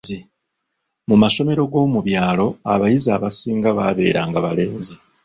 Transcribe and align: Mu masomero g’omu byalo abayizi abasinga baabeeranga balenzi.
Mu 1.09 1.15
masomero 1.23 1.61
g’omu 1.71 1.99
byalo 2.07 2.47
abayizi 2.73 3.09
abasinga 3.17 3.69
baabeeranga 3.77 4.37
balenzi. 4.45 4.95